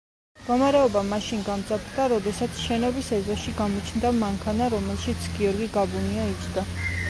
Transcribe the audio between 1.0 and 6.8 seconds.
მაშინ გამძაფრდა, როდესაც შენობის ეზოში გამოჩნდა მანქანა, რომელშიც გიორგი გაბუნია იჯდა.